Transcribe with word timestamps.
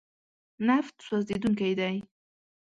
نفت 0.67 0.95
سوځېدونکی 1.07 1.71
دی. 1.79 1.95